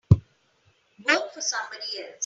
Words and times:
Work 1.07 1.31
for 1.31 1.41
somebody 1.41 1.83
else. 1.99 2.15